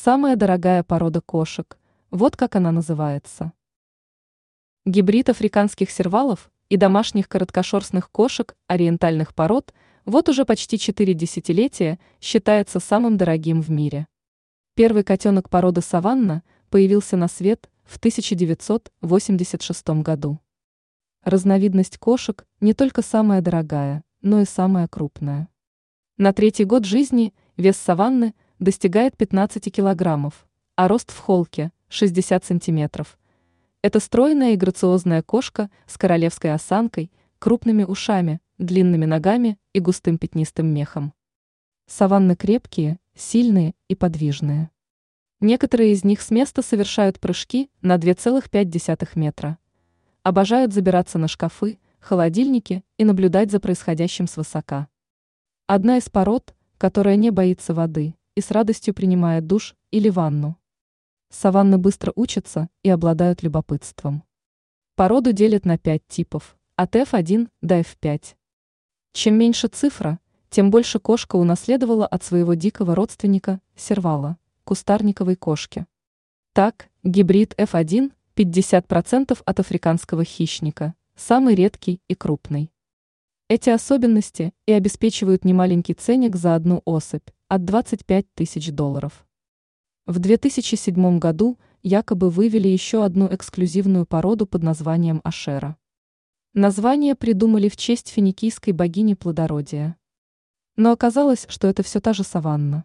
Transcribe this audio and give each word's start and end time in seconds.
Самая 0.00 0.36
дорогая 0.36 0.84
порода 0.84 1.20
кошек. 1.20 1.76
Вот 2.12 2.36
как 2.36 2.54
она 2.54 2.70
называется. 2.70 3.52
Гибрид 4.86 5.28
африканских 5.28 5.90
сервалов 5.90 6.52
и 6.68 6.76
домашних 6.76 7.28
короткошерстных 7.28 8.08
кошек 8.12 8.54
ориентальных 8.68 9.34
пород 9.34 9.74
вот 10.04 10.28
уже 10.28 10.44
почти 10.44 10.78
4 10.78 11.14
десятилетия 11.14 11.98
считается 12.20 12.78
самым 12.78 13.16
дорогим 13.16 13.60
в 13.60 13.70
мире. 13.72 14.06
Первый 14.74 15.02
котенок 15.02 15.50
породы 15.50 15.80
саванна 15.80 16.44
появился 16.70 17.16
на 17.16 17.26
свет 17.26 17.68
в 17.82 17.96
1986 17.96 19.88
году. 20.04 20.38
Разновидность 21.24 21.98
кошек 21.98 22.46
не 22.60 22.72
только 22.72 23.02
самая 23.02 23.40
дорогая, 23.40 24.04
но 24.22 24.42
и 24.42 24.44
самая 24.44 24.86
крупная. 24.86 25.48
На 26.18 26.32
третий 26.32 26.64
год 26.64 26.84
жизни 26.84 27.34
вес 27.56 27.76
саванны 27.76 28.34
достигает 28.58 29.16
15 29.16 29.72
килограммов, 29.72 30.46
а 30.76 30.88
рост 30.88 31.10
в 31.10 31.18
холке– 31.18 31.72
60 31.88 32.44
сантиметров. 32.44 33.18
Это 33.82 34.00
стройная 34.00 34.52
и 34.52 34.56
грациозная 34.56 35.22
кошка 35.22 35.70
с 35.86 35.96
королевской 35.96 36.52
осанкой, 36.52 37.12
крупными 37.38 37.84
ушами, 37.84 38.40
длинными 38.58 39.04
ногами 39.04 39.58
и 39.72 39.80
густым 39.80 40.18
пятнистым 40.18 40.66
мехом. 40.66 41.12
Саванны 41.86 42.34
крепкие, 42.34 42.98
сильные 43.14 43.74
и 43.86 43.94
подвижные. 43.94 44.70
Некоторые 45.40 45.92
из 45.92 46.02
них 46.02 46.20
с 46.20 46.32
места 46.32 46.62
совершают 46.62 47.20
прыжки 47.20 47.70
на 47.80 47.96
2,5 47.96 49.08
метра. 49.14 49.58
Обожают 50.24 50.72
забираться 50.72 51.16
на 51.16 51.28
шкафы, 51.28 51.78
холодильники 52.00 52.82
и 52.96 53.04
наблюдать 53.04 53.52
за 53.52 53.60
происходящим 53.60 54.26
свысока. 54.26 54.88
Одна 55.68 55.98
из 55.98 56.10
пород, 56.10 56.54
которая 56.76 57.16
не 57.16 57.30
боится 57.30 57.72
воды 57.72 58.16
и 58.38 58.40
с 58.40 58.52
радостью 58.52 58.94
принимает 58.94 59.48
душ 59.48 59.74
или 59.90 60.08
ванну. 60.08 60.56
Саванны 61.28 61.76
быстро 61.76 62.12
учатся 62.14 62.68
и 62.84 62.88
обладают 62.88 63.42
любопытством. 63.42 64.22
Породу 64.94 65.32
делят 65.32 65.64
на 65.64 65.76
пять 65.76 66.06
типов, 66.06 66.56
от 66.76 66.94
F1 66.94 67.48
до 67.62 67.80
F5. 67.80 68.36
Чем 69.12 69.34
меньше 69.34 69.66
цифра, 69.66 70.20
тем 70.50 70.70
больше 70.70 71.00
кошка 71.00 71.34
унаследовала 71.34 72.06
от 72.06 72.22
своего 72.22 72.54
дикого 72.54 72.94
родственника, 72.94 73.60
сервала, 73.74 74.38
кустарниковой 74.62 75.34
кошки. 75.34 75.86
Так, 76.52 76.90
гибрид 77.02 77.54
F1– 77.54 78.12
50% 78.36 79.42
от 79.44 79.60
африканского 79.60 80.22
хищника, 80.22 80.94
самый 81.16 81.56
редкий 81.56 82.00
и 82.06 82.14
крупный. 82.14 82.70
Эти 83.48 83.70
особенности 83.70 84.52
и 84.66 84.72
обеспечивают 84.72 85.44
немаленький 85.44 85.94
ценник 85.94 86.36
за 86.36 86.54
одну 86.54 86.82
особь 86.84 87.28
от 87.48 87.64
25 87.64 88.26
тысяч 88.34 88.70
долларов. 88.70 89.26
В 90.04 90.18
2007 90.18 91.18
году 91.18 91.58
якобы 91.82 92.28
вывели 92.28 92.68
еще 92.68 93.04
одну 93.04 93.26
эксклюзивную 93.34 94.04
породу 94.04 94.46
под 94.46 94.62
названием 94.62 95.22
Ашера. 95.24 95.78
Название 96.52 97.14
придумали 97.14 97.68
в 97.68 97.76
честь 97.76 98.08
финикийской 98.08 98.74
богини 98.74 99.14
плодородия. 99.14 99.96
Но 100.76 100.92
оказалось, 100.92 101.46
что 101.48 101.68
это 101.68 101.82
все 101.82 102.00
та 102.00 102.12
же 102.12 102.22
саванна. 102.22 102.84